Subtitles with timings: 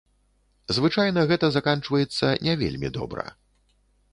[0.77, 3.29] Звычайна гэта заканчваецца не вельмі добра.